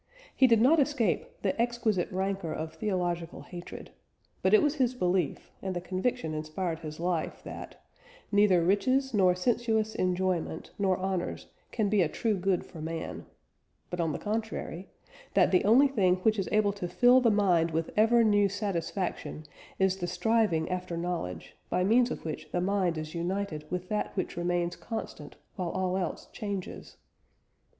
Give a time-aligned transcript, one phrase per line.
[0.35, 3.91] He did not escape "the exquisite rancour of theological hatred,"
[4.41, 7.79] but it was his belief, and the conviction inspired his life, that
[8.31, 13.27] "Neither riches, nor sensuous enjoyment, nor honours, can be a true good for man";
[13.91, 14.89] but on the contrary,
[15.35, 19.45] "that the only thing which is able to fill the mind with ever new satisfaction
[19.77, 24.15] is the striving after knowledge, by means of which the mind is united with that
[24.17, 26.97] which remains constant while all else changes."